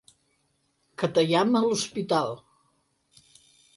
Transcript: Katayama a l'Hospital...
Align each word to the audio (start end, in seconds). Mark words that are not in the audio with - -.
Katayama 1.03 1.61
a 1.61 1.63
l'Hospital... 1.67 2.35